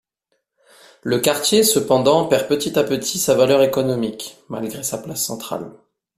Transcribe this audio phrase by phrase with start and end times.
[1.03, 5.69] Le quartier cependant perd petit à petit sa valeur économique, malgré sa place centrale.